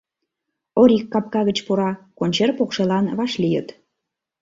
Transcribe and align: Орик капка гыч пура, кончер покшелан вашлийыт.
Орик 0.81 1.03
капка 1.13 1.41
гыч 1.49 1.57
пура, 1.65 1.91
кончер 2.17 2.49
покшелан 2.57 3.05
вашлийыт. 3.19 3.67